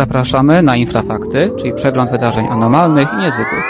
[0.00, 3.64] Zapraszamy na Infrafakty, czyli przegląd wydarzeń anormalnych i niezwykłych.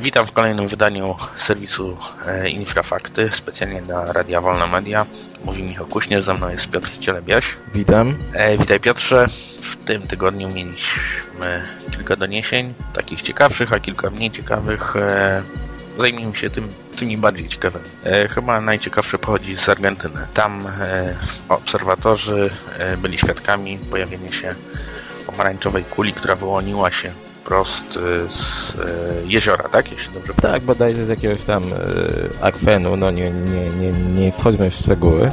[0.00, 1.14] Witam w kolejnym wydaniu
[1.46, 5.06] serwisu e, Infrafakty, specjalnie dla Radia Wolna Media.
[5.44, 7.56] Mówi Michał Kuśnierz, ze mną jest Piotr Cielebiaś.
[7.74, 8.14] Witam.
[8.32, 9.26] E, witaj Piotrze.
[9.72, 14.96] W tym tygodniu mieliśmy kilka doniesień, takich ciekawszych, a kilka mniej ciekawych.
[14.96, 15.42] E,
[15.98, 16.68] zajmijmy się tym,
[17.00, 17.84] tymi bardziej ciekawymi.
[18.04, 20.20] E, chyba najciekawszy pochodzi z Argentyny.
[20.34, 21.14] Tam e,
[21.48, 24.54] obserwatorzy e, byli świadkami pojawienia się
[25.26, 28.72] pomarańczowej kuli, która wyłoniła się wprost z
[29.26, 29.92] jeziora, tak?
[29.92, 31.62] Jeśli dobrze Tak, bodajże z jakiegoś tam
[32.40, 35.30] akwenu, no nie, nie, nie, nie wchodźmy w szczegóły.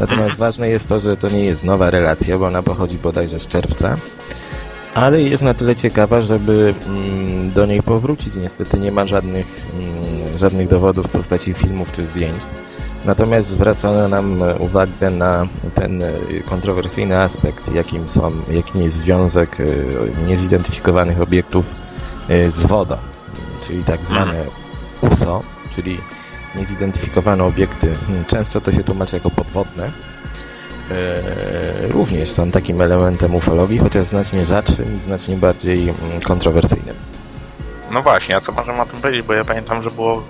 [0.00, 3.46] Natomiast ważne jest to, że to nie jest nowa relacja, bo ona pochodzi bodajże z
[3.46, 3.96] czerwca.
[4.96, 8.34] Ale jest na tyle ciekawa, żeby mm, do niej powrócić.
[8.34, 10.05] Niestety nie ma żadnych, mm,
[10.38, 12.36] żadnych dowodów w postaci filmów czy zdjęć.
[13.06, 16.12] Natomiast zwracono nam uwagę na ten e,
[16.48, 19.64] kontrowersyjny aspekt, jakim, są, jakim jest związek e,
[20.26, 21.64] niezidentyfikowanych obiektów
[22.28, 22.96] e, z wodą,
[23.66, 24.44] czyli tak zwane
[25.00, 25.42] USO,
[25.74, 25.98] czyli
[26.54, 27.92] niezidentyfikowane obiekty.
[28.26, 29.90] Często to się tłumaczy jako podwodne.
[31.88, 36.94] Również są takim elementem ufologii, chociaż znacznie rzadszym i znacznie bardziej mm, kontrowersyjnym.
[37.96, 39.26] No właśnie, a co możemy o tym powiedzieć?
[39.26, 40.22] Bo ja pamiętam, że było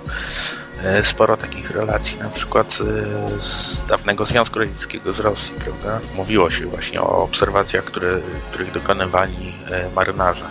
[0.83, 5.99] e, sporo takich relacji, na przykład e, z dawnego Związku Radzieckiego, z Rosji, prawda?
[6.15, 8.19] Mówiło się właśnie o obserwacjach, które,
[8.51, 10.45] których dokonywali e, marynarze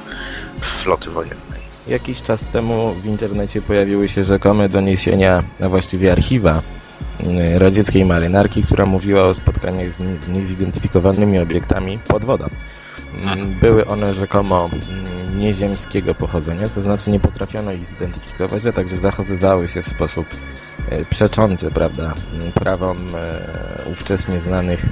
[0.83, 1.61] floty wojennej.
[1.86, 6.62] Jakiś czas temu w internecie pojawiły się rzekome doniesienia, a właściwie archiwa
[7.58, 12.48] radzieckiej marynarki, która mówiła o spotkaniach z niezidentyfikowanymi obiektami pod wodą.
[13.22, 18.97] Mm, Były one rzekomo mm, nieziemskiego pochodzenia, to znaczy nie potrafiono ich zidentyfikować, a także
[18.97, 20.27] zachowywały się w sposób
[20.91, 22.05] e, przeczący, prawda,
[22.45, 24.84] m, prawom e, ówcześnie znanych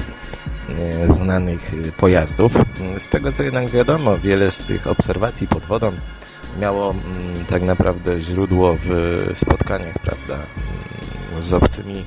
[1.09, 2.53] e, znanych pojazdów.
[2.81, 5.93] Mm, Z tego co jednak wiadomo, wiele z tych obserwacji pod wodą
[6.61, 8.91] miało mm, tak naprawdę źródło w
[9.35, 12.05] spotkaniach, prawda, mm, z obcymi,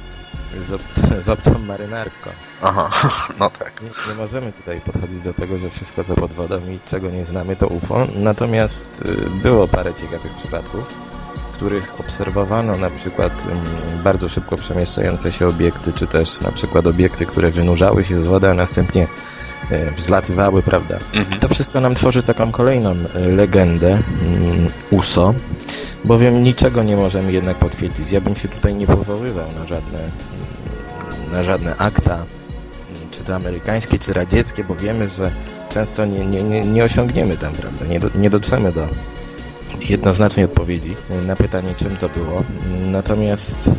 [0.56, 2.30] z, obc- z obcą marynarką.
[2.62, 2.90] Aha,
[3.40, 3.82] no tak.
[3.82, 7.26] Nie, nie możemy tutaj podchodzić do tego, że wszystko co pod wodą i czego nie
[7.26, 11.00] znamy to UFO, natomiast y, było parę ciekawych przypadków,
[11.48, 16.88] w których obserwowano na przykład mm, bardzo szybko przemieszczające się obiekty, czy też na przykład
[16.88, 19.08] obiekty, które wynurzały się z wody, a następnie
[19.98, 20.98] wzlatywały, prawda.
[21.14, 21.40] Mhm.
[21.40, 25.34] To wszystko nam tworzy taką kolejną e, legendę mm, USO,
[26.06, 28.12] bowiem niczego nie możemy jednak potwierdzić.
[28.12, 32.28] Ja bym się tutaj nie powoływał na żadne, mm, na żadne akta, mm,
[33.12, 35.32] czy to amerykańskie, czy radzieckie, bo wiemy, że
[35.70, 38.88] często nie, nie, nie, nie osiągniemy tam, prawda, nie, do, nie dotrzemy do
[39.90, 40.96] jednoznacznej odpowiedzi
[41.28, 42.44] na pytanie, czym to było.
[42.86, 43.72] Natomiast y,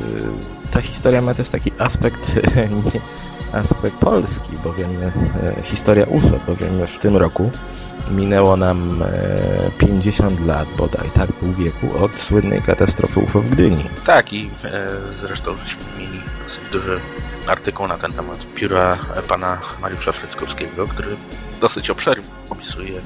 [0.71, 2.33] ta historia ma też taki aspekt
[3.53, 7.51] aspekt polski, bowiem e, historia USO, bowiem w tym roku
[8.11, 13.85] minęło nam e, 50 lat bodaj, tak pół wieku od słynnej katastrofy UFO w Gdyni.
[14.07, 14.89] Tak i e,
[15.21, 17.01] zresztą żeśmy mieli dosyć duży
[17.47, 21.17] artykuł na ten temat pióra e, pana Mariusza Fryckowskiego, który
[21.61, 23.01] dosyć obszernie opisuje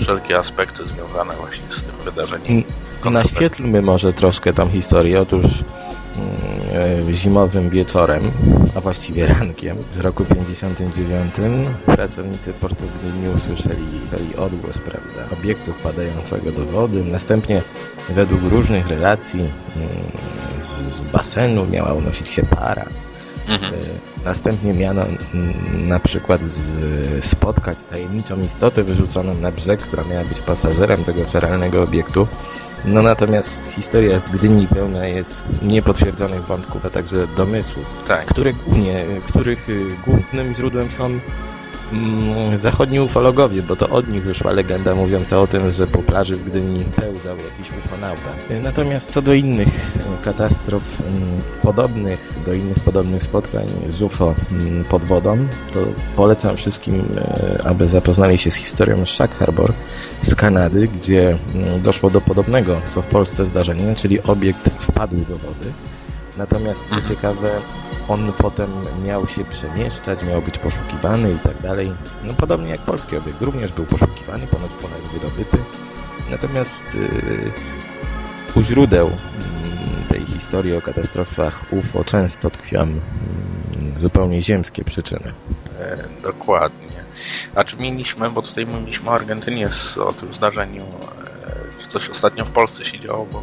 [0.00, 2.64] wszelkie aspekty związane właśnie z tym wydarzeniem.
[3.04, 5.20] Naświetlmy może troszkę tą historię.
[5.20, 5.79] Otóż e,
[7.12, 8.30] zimowym wieczorem,
[8.74, 11.34] a właściwie rankiem w roku 59
[11.86, 17.04] pracownicy portu Gdyni usłyszeli, usłyszeli odgłos, prawda, obiektu wpadającego do wody.
[17.04, 17.62] Następnie
[18.08, 19.88] według różnych relacji mm,
[20.62, 22.84] z, z basenu miała unosić się para.
[23.50, 23.74] Mhm.
[23.74, 23.76] E,
[24.24, 25.02] Następnie miano
[25.72, 26.40] na przykład
[27.20, 32.26] spotkać tajemniczą istotę wyrzuconą na brzeg, która miała być pasażerem tego feralnego obiektu.
[32.84, 38.26] No natomiast historia z Gdyni pełna jest niepotwierdzonych wątków, a także domysłów, Tak.
[38.26, 41.10] które głównie, których y, głównym źródłem są
[42.54, 46.44] zachodni ufologowie, bo to od nich wyszła legenda mówiąca o tym, że po plaży w
[46.44, 48.30] Gdyni pełzał jakiś ufonauta.
[48.62, 54.84] Natomiast co do innych y, katastrof mm, podobnych, do innych podobnych spotkań z UFO mm,
[54.84, 55.38] pod wodą,
[55.74, 55.80] to
[56.16, 59.72] polecam wszystkim, y, aby zapoznali się z historią Shack Harbor
[60.22, 65.38] z Kanady, gdzie mm, doszło do podobnego, co w Polsce zdarzenia, czyli obiekt wpadł do
[65.38, 65.72] wody.
[66.40, 67.60] Natomiast co ciekawe,
[68.08, 68.70] on potem
[69.04, 71.92] miał się przemieszczać, miał być poszukiwany i tak dalej.
[72.24, 75.58] No podobnie jak polski obiekt, również był poszukiwany, ponoć ponad wydobyty.
[76.30, 77.52] Natomiast yy,
[78.54, 79.18] u źródeł mm,
[80.08, 83.00] tej historii o katastrofach UFO często tkwią mm,
[83.96, 85.32] zupełnie ziemskie przyczyny.
[85.78, 87.04] E, dokładnie.
[87.54, 92.44] A czy mieliśmy, bo tutaj mówiliśmy o Argentynie, o tym zdarzeniu, e, czy coś ostatnio
[92.44, 93.42] w Polsce się działo, bo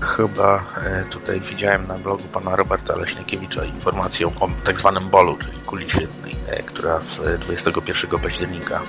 [0.00, 5.58] Chyba e, tutaj widziałem na blogu pana Roberta Leśniakiewicza informację o tak zwanym bolu, czyli
[5.58, 8.80] kuli świetnej, e, która w e, 21 października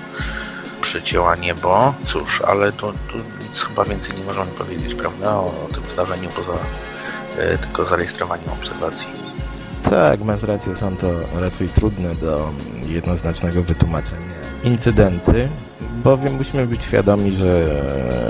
[0.81, 1.93] przycięła niebo.
[2.05, 6.29] Cóż, ale tu, tu nic chyba więcej nie możemy powiedzieć, prawda, o, o tym zdarzeniu
[6.29, 6.57] poza
[7.37, 9.07] e, tylko zarejestrowaniem obserwacji.
[9.89, 11.07] Tak, masz rację, są to
[11.39, 12.51] raczej trudne do
[12.85, 15.49] jednoznacznego wytłumaczenia incydenty,
[16.03, 17.81] bowiem musimy być świadomi, że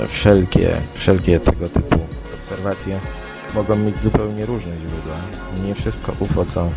[0.08, 2.07] wszelkie, wszelkie tego typu
[2.58, 3.00] obserwacje
[3.54, 5.16] mogą mieć zupełnie różne źródła.
[5.64, 6.72] Nie wszystko UFO, co, mm,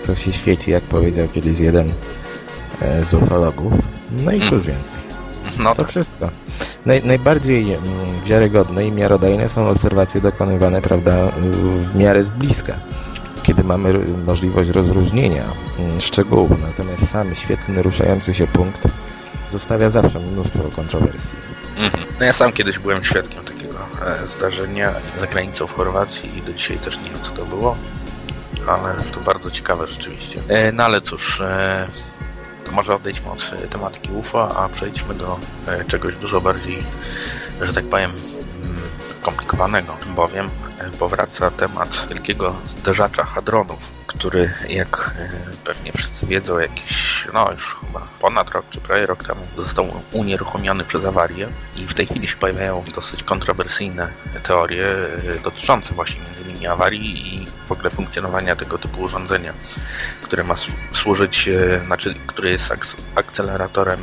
[0.00, 1.92] co się świeci, jak powiedział kiedyś jeden
[2.82, 3.72] e, z ufologów.
[4.24, 5.00] No i cóż więcej.
[5.58, 6.30] No To tak, wszystko.
[6.86, 7.80] Naj, najbardziej mm,
[8.24, 11.28] wiarygodne i miarodajne są obserwacje dokonywane, prawda,
[11.92, 12.74] w miarę z bliska,
[13.42, 15.44] kiedy mamy możliwość rozróżnienia
[15.78, 16.50] mm, szczegółów.
[16.66, 18.82] Natomiast sam świetny, ruszający się punkt
[19.52, 21.38] zostawia zawsze mnóstwo kontrowersji.
[21.76, 22.04] Mhm.
[22.20, 23.44] No ja sam kiedyś byłem świadkiem
[24.26, 27.76] zdarzenia za granicą w Chorwacji i do dzisiaj też nie wiem co to było,
[28.66, 30.42] ale to bardzo ciekawe rzeczywiście.
[30.48, 31.88] E, no ale cóż, e,
[32.64, 36.82] to może odejdźmy od e, tematyki UFO, a przejdźmy do e, czegoś dużo bardziej,
[37.60, 38.10] że tak powiem,
[39.20, 45.30] mm, komplikowanego, bowiem e, powraca temat wielkiego zderzacza hadronów, który jak e,
[45.64, 50.84] pewnie wszyscy wiedzą, jakiś, no już chyba ponad rok czy prawie rok temu został unieruchomiony
[50.84, 54.12] przez awarię i w tej chwili się pojawiają dosyć kontrowersyjne
[54.42, 59.52] teorie e, dotyczące właśnie między innymi awarii i w ogóle funkcjonowania tego typu urządzenia,
[60.22, 60.54] które ma
[60.92, 61.48] służyć,
[61.84, 62.72] znaczy, który jest
[63.14, 64.00] akceleratorem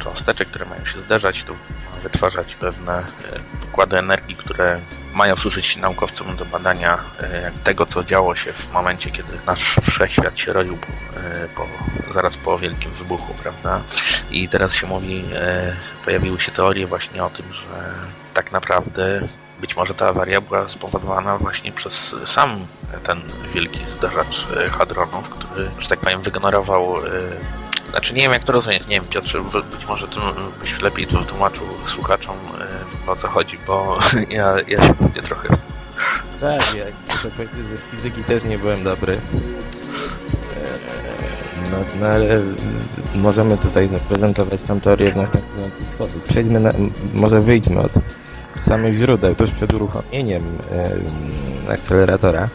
[0.00, 1.44] cząsteczek, które mają się zderzać,
[1.89, 3.04] ma wytwarzać pewne e,
[3.60, 4.80] pokłady energii, które
[5.14, 10.38] mają służyć naukowcom do badania e, tego, co działo się w momencie, kiedy nasz wszechświat
[10.38, 11.66] się rodził e, po,
[12.14, 13.80] zaraz po wielkim wybuchu, prawda?
[14.30, 15.24] I teraz się mówi,
[16.04, 17.94] pojawiły się teorie właśnie o tym, że
[18.34, 19.20] tak naprawdę
[19.60, 22.66] być może ta awaria była spowodowana właśnie przez sam
[23.04, 23.22] ten
[23.54, 26.94] wielki zderzacz hadronów, który, że tak powiem, wygenerował
[27.90, 30.16] znaczy nie wiem jak to rozumieć, nie wiem Piotrze, być może ty
[30.60, 32.36] byś lepiej to wytłumaczył słuchaczom
[33.06, 33.98] e, o co chodzi, bo
[34.38, 35.56] ja, ja się gubię trochę.
[36.40, 36.62] Tak,
[37.70, 39.12] że z fizyki też nie byłem dobry.
[39.12, 39.20] Eee,
[41.70, 42.56] No, no ale mm,
[43.14, 46.22] możemy tutaj zaprezentować tą teorię w następujący sposób.
[46.22, 46.72] Przejdźmy na,
[47.14, 47.92] może wyjdźmy od
[48.62, 49.34] samych źródeł.
[49.34, 52.48] Tuż przed uruchomieniem em, akceleratora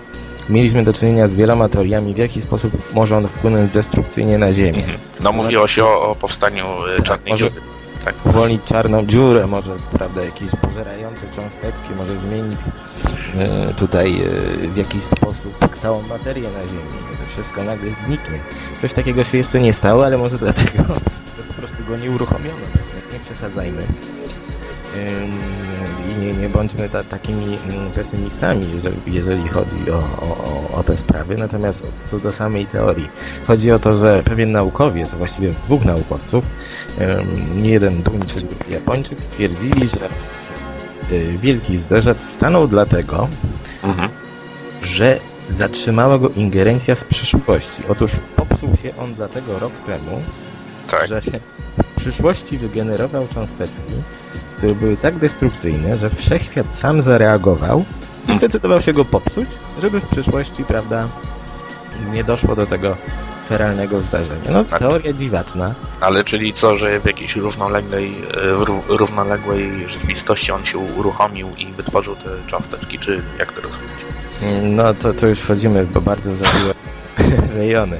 [0.49, 4.83] mieliśmy do czynienia z wieloma teoriami, w jaki sposób może on wpłynąć destrukcyjnie na Ziemię.
[5.19, 6.65] No mówiło się o, o powstaniu
[6.99, 7.61] e, czarnej może- dziury.
[8.05, 8.15] Tak.
[8.25, 12.59] uwolnić czarną dziurę, może prawda, jakieś pożerające cząsteczki, może zmienić
[13.37, 18.39] e, tutaj e, w jakiś sposób całą materię na Ziemi, że wszystko nagle zniknie.
[18.81, 20.83] Coś takiego się jeszcze nie stało, ale może dlatego,
[21.37, 23.81] że po prostu go nie uruchomiono, tak nie przesadzajmy.
[23.81, 25.31] Ym,
[26.19, 31.35] nie, nie bądźmy ta, takimi mm, pesymistami, jeżeli, jeżeli chodzi o, o, o- te sprawy.
[31.37, 33.09] Natomiast co do samej teorii.
[33.47, 36.43] Chodzi o to, że pewien naukowiec, właściwie dwóch naukowców,
[37.55, 40.09] nie jeden Duńczyk, Japończyk stwierdzili, że
[41.15, 43.27] y, wielki zderzec stanął dlatego,
[43.83, 44.09] Mhm.
[44.83, 45.19] że
[45.49, 47.83] zatrzymała go ingerencja z przyszłości.
[47.89, 50.21] Otóż popsuł się on dlatego rok temu,
[50.91, 51.07] Tak.
[51.07, 53.93] że w przyszłości wygenerował cząsteczki,
[54.57, 57.85] które były tak destrukcyjne, że wszechświat sam zareagował
[58.29, 59.49] i zdecydował się go popsuć,
[59.81, 61.07] żeby w przyszłości, prawda,
[62.13, 62.95] nie doszło do tego
[63.49, 64.51] feralnego zdarzenia.
[64.51, 64.79] No, Tak.
[64.79, 65.73] teoria dziwaczna.
[66.01, 71.65] Ale czyli co, że w jakiejś równoległej, e, ró- równoległej rzeczywistości on się uruchomił i
[71.65, 73.91] wytworzył te cząsteczki, czy jak to rozumieć?
[74.63, 76.73] No to, to już wchodzimy w bardzo zawiłe
[77.57, 77.97] rejony.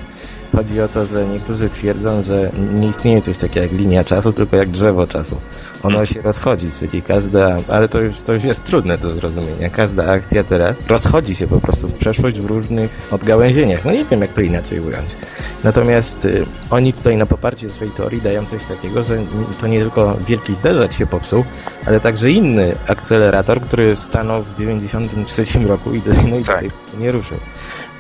[0.56, 4.56] Chodzi o to, że niektórzy twierdzą, że nie istnieje coś takiego jak linia czasu, tylko
[4.58, 5.36] jak drzewo czasu.
[5.84, 9.70] Ono się rozchodzi, czyli każda, ale to już, to już jest trudne do zrozumienia.
[9.70, 13.86] Każda akcja teraz rozchodzi się po prostu w przeszłość w różnych odgałęzieniach.
[13.86, 15.16] No nie wiem, jak to inaczej ująć.
[15.64, 19.18] Natomiast y, oni tutaj na poparcie swojej teorii dają coś takiego, że
[19.62, 21.46] to nie tylko wielki zderzać się popsuł,
[21.86, 26.66] ale także inny akcelerator, który stanął w 93 roku i, do- no i Tak.
[27.00, 27.38] nie ruszył.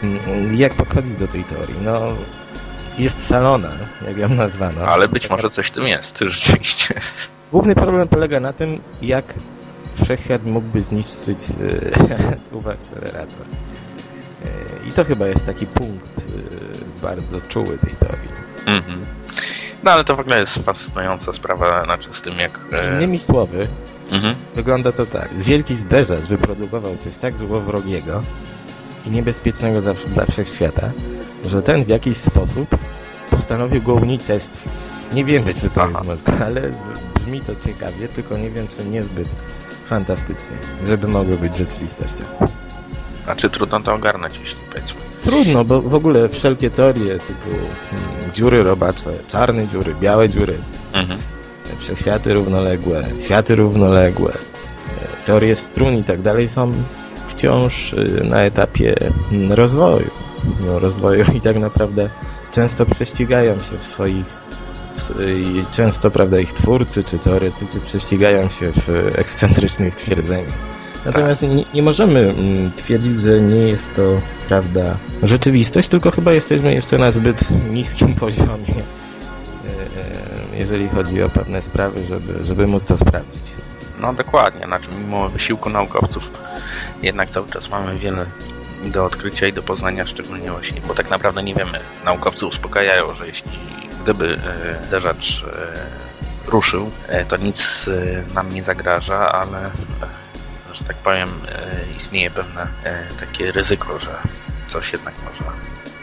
[0.04, 1.76] Mm, Jak podchodzić do tej teorii?
[1.86, 2.02] No,
[2.98, 3.72] jest szalona,
[4.08, 4.82] jak ją nazwano.
[4.82, 7.02] Ale być może coś w tym jest, rzeczywiście.
[7.52, 9.34] Główny problem polega na tym, jak
[10.04, 11.56] wszechświat mógłby zniszczyć e,
[12.58, 13.46] ów akcelerator.
[14.46, 18.30] E, I to chyba jest taki punkt e, bardzo czuły tej teorii.
[18.66, 19.06] Mhm.
[19.84, 22.60] No ale to w ogóle jest fascynująca sprawa, znaczy z tym jak...
[22.94, 23.68] Innymi słowy,
[24.12, 24.36] mhm.
[24.56, 25.30] wygląda to tak.
[25.38, 28.24] Wielki zderzacz wyprodukował coś tak złowrogiego
[29.06, 30.90] i niebezpiecznego dla wszechświata,
[31.50, 32.78] że ten w jakiś sposób
[33.32, 34.74] postanowił go unicestwić.
[35.14, 35.92] Nie wiemy, czy to Aha.
[35.96, 36.62] jest możliwe, ale
[37.16, 39.28] brzmi to ciekawie, tylko nie wiem, czy niezbyt
[39.90, 42.24] fantastycznie, żeby mogły być rzeczywistością.
[43.26, 45.00] Znaczy trudno to ogarnąć, jeśli powiedzmy.
[45.24, 50.58] Trudno, bo w ogóle wszelkie teorie typu mm, dziury robacze, czarne dziury, białe dziury,
[50.94, 51.20] Mhm.
[51.80, 56.74] wszechświaty równoległe, światy równoległe, e, teorie strun i tak dalej są
[57.28, 58.96] wciąż y, na etapie
[59.32, 60.10] mm, rozwoju.
[60.66, 62.10] No, rozwoju i tak naprawdę
[62.52, 64.46] często prześcigają się w swoich
[65.28, 68.90] i często, prawda, ich twórcy czy teoretycy prześcigają się w
[69.20, 70.54] ekscentrycznych twierdzeniach.
[71.06, 76.74] Natomiast nie, nie możemy mm, twierdzić, że nie jest to, prawda, rzeczywistość, tylko chyba jesteśmy
[76.74, 80.02] jeszcze na zbyt niskim poziomie, e,
[80.54, 83.52] e, jeżeli chodzi o pewne sprawy, żeby, żeby móc to sprawdzić.
[84.00, 86.24] No dokładnie, znaczy mimo wysiłku naukowców
[87.02, 88.26] jednak cały czas mamy wiele
[88.92, 91.80] do odkrycia i do poznania, szczególnie właśnie, bo tak naprawdę nie wiemy.
[92.06, 93.52] Naukowcy uspokajają, że jeśli
[94.06, 94.40] gdyby
[94.88, 99.72] uderzacz e, ruszył, e, to nic e, nam nie zagraża, ale
[100.74, 101.30] że tak powiem
[101.98, 102.68] istnieje pewne
[103.20, 104.22] takie ryzyko, że
[104.70, 105.52] coś jednak może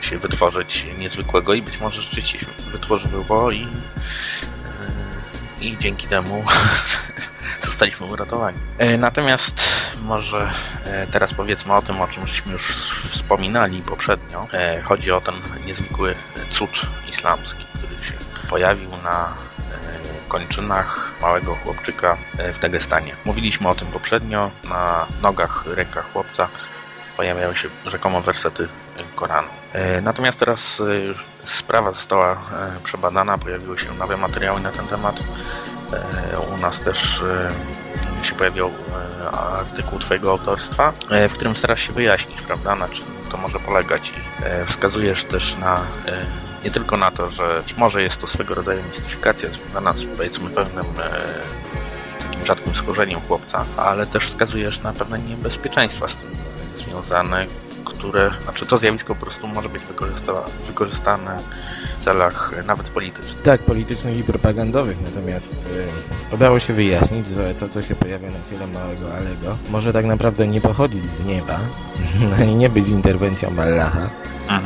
[0.01, 3.69] się wytworzyć niezwykłego i być może rzeczywiście się wytworzyło i,
[5.61, 6.45] i dzięki temu
[7.83, 8.59] zostaliśmy uratowani.
[8.79, 9.55] E, Natomiast
[10.03, 10.51] może
[10.87, 12.77] e, teraz powiedzmy o tym, o czym żeśmy już
[13.13, 14.47] wspominali poprzednio.
[14.53, 15.35] E, Chodzi o ten
[15.67, 16.15] niezwykły
[16.51, 16.71] cud
[17.11, 18.13] islamski, który się
[18.51, 19.35] pojawił na
[20.29, 22.17] kończynach małego chłopczyka
[22.55, 23.17] w Dagestanie.
[23.25, 24.51] Mówiliśmy o tym poprzednio.
[24.69, 26.49] Na nogach, rękach chłopca
[27.17, 28.69] pojawiają się rzekomo wersety
[29.15, 29.49] Koranu.
[30.03, 30.83] Natomiast teraz
[31.45, 32.37] sprawa została
[32.85, 35.15] przebadana, pojawiły się nowe materiały na ten temat.
[35.93, 40.93] E, U nas też e, się pojawił e, artykuł Twojego autorstwa,
[41.29, 45.81] w którym starasz się wyjaśnić, prawda, na czym to może polegać i wskazujesz też na
[46.65, 50.87] nie tylko na to, że może jest to swego rodzaju mistyfikacja związana z powiedzmy pewnym
[52.23, 56.31] takim rzadkim schorzeniem chłopca, ale też wskazujesz na pewne niebezpieczeństwa z tym
[56.79, 57.47] związane,
[57.85, 61.39] które, znaczy to zjawisko po prostu może być wykorzysta- wykorzystane
[62.03, 63.43] celach e, nawet politycznych.
[63.43, 68.51] Tak, politycznych i propagandowych, natomiast y, udało się wyjaśnić, że to, co się pojawia na
[68.51, 71.61] ciele małego Alego, może tak naprawdę nie pochodzić z nieba
[72.51, 74.11] i nie być interwencją Allaha,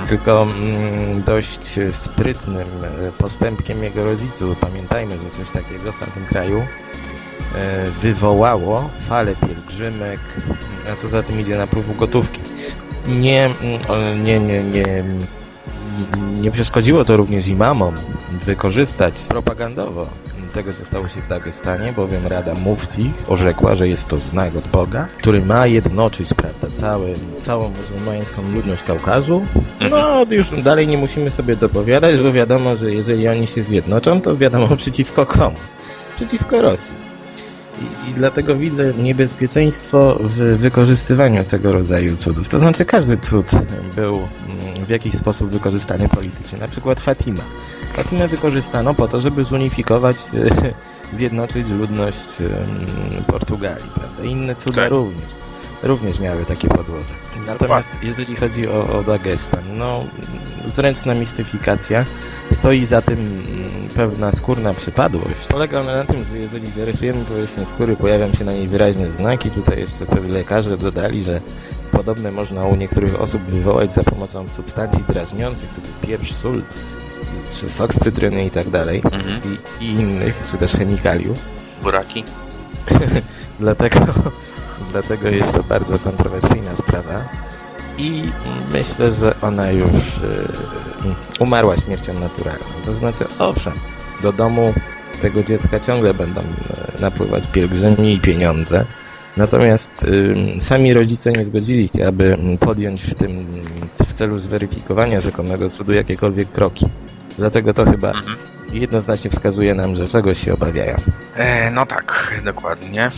[0.08, 4.58] tylko mm, dość sprytnym e, postępkiem jego rodziców.
[4.58, 6.62] Pamiętajmy, że coś takiego w tamtym kraju
[8.02, 10.20] wywołało falę pielgrzymek,
[10.92, 12.40] a co za tym idzie napływu gotówki.
[13.08, 15.04] Nie, mm, nie, nie, nie,
[16.40, 17.94] nie przeszkodziło to również imamom
[18.44, 20.06] wykorzystać propagandowo
[20.56, 24.68] tego, co stało się w Dagestanie, bowiem Rada Muftich orzekła, że jest to znak od
[24.68, 29.46] Boga, który ma jednoczyć, prawda, całe, całą muzułmańską ludność Kaukazu.
[29.90, 34.36] No, już dalej nie musimy sobie dopowiadać, bo wiadomo, że jeżeli oni się zjednoczą, to
[34.36, 35.56] wiadomo przeciwko komu?
[36.16, 37.15] Przeciwko Rosji.
[37.82, 42.48] I, I dlatego widzę niebezpieczeństwo w wykorzystywaniu tego rodzaju cudów.
[42.48, 43.46] To znaczy każdy cud
[43.96, 46.58] był mm, w jakiś sposób wykorzystany politycznie.
[46.58, 47.42] Na przykład Fatima.
[47.96, 50.16] Fatimę wykorzystano po to, żeby zunifikować,
[51.16, 53.90] zjednoczyć ludność em, Portugalii.
[53.94, 54.24] Prawda?
[54.24, 54.90] Inne cuda Tak.
[54.90, 55.24] również,
[55.82, 57.14] również miały takie podłoże.
[57.46, 60.04] Natomiast jeżeli chodzi o, o Dagestan, no
[60.66, 62.04] zręczna mistyfikacja,
[62.52, 65.46] stoi za tym mm, pewna skórna przypadłość.
[65.48, 69.50] Polega ona na tym, że jeżeli zarysujemy powierzchnię skóry, pojawią się na niej wyraźne znaki.
[69.50, 71.40] Tutaj jeszcze pewni lekarze dodali, że
[71.92, 76.62] podobne można u niektórych osób wywołać za pomocą substancji drażniących, typu pieprz, sól,
[77.60, 79.40] czy sok z cytryny i tak dalej, Mhm.
[79.80, 81.38] i, i innych, czy też chemikaliów.
[81.82, 82.24] Buraki.
[83.60, 84.00] Dlatego,
[84.92, 87.24] dlatego jest to bardzo kontrowersyjna sprawa
[87.98, 88.22] i
[88.72, 92.64] myślę, że ona już y, umarła śmiercią naturalną.
[92.84, 93.72] To znaczy, owszem,
[94.22, 94.74] do domu
[95.22, 98.84] tego dziecka ciągle będą y, napływać pielgrzymi i pieniądze,
[99.36, 103.46] natomiast y, sami rodzice nie zgodzili się, aby podjąć w tym
[104.06, 106.86] w celu zweryfikowania rzekomego cudu jakiekolwiek kroki.
[107.38, 108.36] Dlatego to chyba Mhm.
[108.72, 110.96] jednoznacznie wskazuje nam, że czegoś się obawiają.
[111.36, 113.10] E, no tak, dokładnie.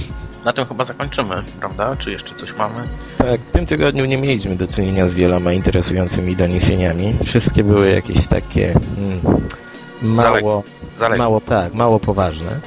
[0.45, 1.97] Na tym chyba zakończymy, prawda?
[1.97, 2.89] Czy jeszcze coś mamy?
[3.19, 7.15] Tak, w tym tygodniu nie mieliśmy do czynienia z wieloma interesującymi doniesieniami.
[7.25, 9.21] Wszystkie były jakieś takie mm,
[10.03, 10.65] mało,
[11.19, 12.61] mało, tak, mało poważne.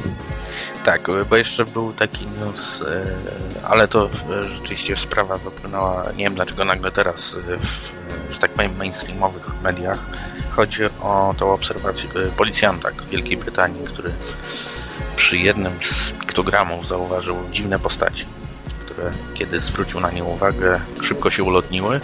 [0.86, 3.06] Tak, bo jeszcze był taki news, e,
[3.70, 8.52] ale to e, rzeczywiście sprawa wypłynęła, nie wiem dlaczego nagle teraz e, w, że tak
[8.52, 10.06] powiem, mainstreamowych mediach.
[10.52, 14.12] Chodzi o tą obserwację policjanta w Wielkiej Brytanii, który
[15.16, 18.26] przy jednym z piktogramów zauważył dziwne postaci,
[18.86, 22.02] które kiedy zwrócił na nie uwagę, szybko się ulotniły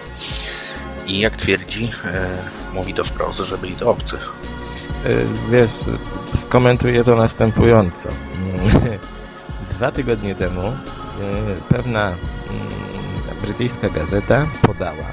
[1.06, 2.28] i jak twierdzi, e,
[2.74, 4.16] mówi to wprost, że byli to obcy.
[5.06, 5.72] Y, Wiesz,
[6.36, 8.10] skomentuję to następująco.
[9.78, 10.74] Dwa tygodnie temu
[11.70, 12.18] pewna mm,
[13.42, 15.12] brytyjska gazeta podała,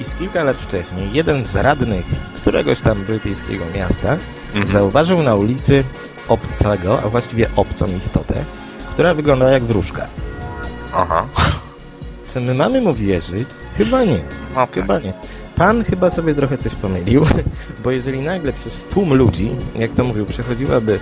[0.00, 2.06] iż kilka lat wcześniej jeden z radnych
[2.36, 4.16] któregoś tam brytyjskiego miasta
[4.54, 4.66] Mhm.
[4.66, 5.84] zauważył na ulicy
[6.32, 8.34] obcego, a właściwie obcą istotę,
[8.90, 10.06] która wygląda jak wróżka.
[10.94, 11.26] Aha.
[12.28, 13.48] Czy my mamy mu wierzyć?
[13.76, 14.18] Chyba nie.
[14.18, 14.72] No tak.
[14.72, 15.12] Chyba nie.
[15.56, 17.24] Pan chyba sobie trochę coś pomylił,
[17.84, 21.00] bo jeżeli nagle przez tłum ludzi, jak to mówił, przechodziłaby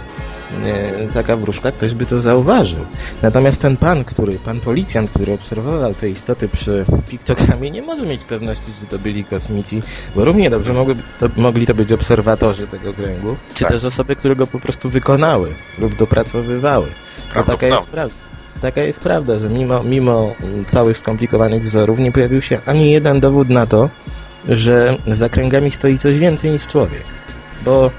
[0.64, 2.80] e, taka wróżka, ktoś by to zauważył.
[3.22, 8.20] Natomiast ten pan, który, pan policjant, który obserwował te istoty przy piktogramie, nie może mieć
[8.24, 9.82] pewności, że to byli kosmici,
[10.16, 13.72] bo równie dobrze mogły, to, mogli to być obserwatorzy tego kręgu, czy Tak.
[13.72, 16.86] też osoby, które go po prostu wykonały lub dopracowywały.
[17.34, 18.14] Bo taka jest prawda.
[18.62, 20.34] Taka jest prawda, że mimo, mimo
[20.68, 23.88] całych skomplikowanych wzorów nie pojawił się ani jeden dowód na to,
[24.48, 27.04] że za kręgami stoi coś więcej niż człowiek.
[27.64, 27.90] Bo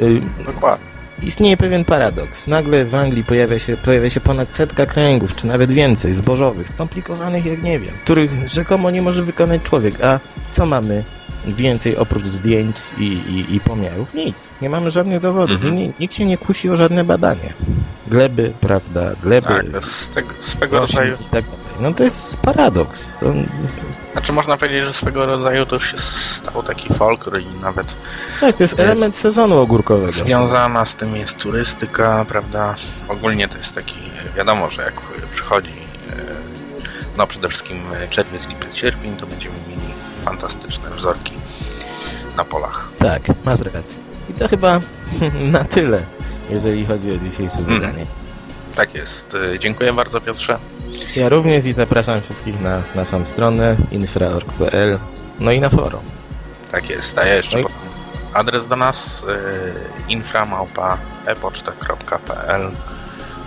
[0.00, 0.86] y, Dokładnie.
[1.22, 2.46] istnieje pewien paradoks.
[2.46, 7.46] Nagle w Anglii pojawia się, pojawia się ponad setka kręgów, czy nawet więcej, zbożowych, skomplikowanych
[7.46, 10.04] jak nie wiem, których rzekomo nie może wykonać człowiek.
[10.04, 11.04] A co mamy
[11.46, 14.14] więcej oprócz zdjęć i, i, i pomiarów?
[14.14, 14.36] Nic.
[14.62, 15.56] Nie mamy żadnych dowodów.
[15.64, 15.92] Mhm.
[16.00, 17.52] Nikt się nie kusi o żadne badanie.
[18.06, 21.16] Gleby, prawda, gleby, Tak, jest swego, swego roślin rodzaju...
[21.20, 21.60] i tak dalej.
[21.80, 23.18] No to jest paradoks.
[23.18, 23.32] To,
[24.12, 25.96] Znaczy można powiedzieć, że swego rodzaju to już się
[26.42, 27.86] stał taki folklor i nawet
[28.40, 30.12] tak, to jest To jest- element sezonu ogórkowego.
[30.12, 32.74] związana z tym jest turystyka, prawda?
[33.08, 33.96] Ogólnie to jest taki,
[34.36, 34.94] wiadomo, że jak
[35.32, 35.70] przychodzi
[36.10, 36.12] e,
[37.18, 37.76] no przede wszystkim
[38.10, 39.94] czerwiec, lipiec, sierpień, to będziemy mieli
[40.24, 41.32] fantastyczne wzorki
[42.36, 42.88] na polach.
[42.98, 43.82] Tak, masz rację.
[44.30, 44.80] I to chyba
[45.52, 46.02] na tyle,
[46.50, 47.80] jeżeli chodzi o dzisiejsze Mhm.
[47.80, 48.06] wydanie.
[48.76, 49.34] Tak jest.
[49.54, 50.58] E, Dziękuję bardzo Piotrze.
[51.16, 54.98] Ja również i zapraszam wszystkich na naszą stronę infra.org.pl
[55.40, 56.00] no i na forum.
[56.72, 57.18] Tak jest.
[57.18, 57.72] A ja jeszcze No i-
[58.34, 59.32] adres do nas e,
[60.12, 62.70] inframałpa.epoczta.pl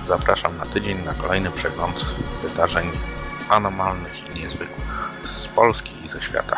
[0.08, 2.06] Zapraszam na tydzień na kolejny przegląd
[2.44, 2.90] wydarzeń
[3.50, 6.58] anomalnych i niezwykłych z Polski i ze świata.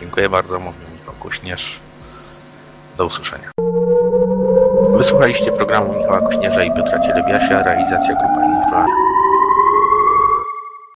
[0.00, 1.80] Dziękuję bardzo, mówił Michał Kuśnierz.
[2.96, 3.50] Do usłyszenia.
[4.98, 8.86] Wysłuchaliście programu Michała Kuśnierza i Piotra Cielebiasia, realizacja Grupa Infra.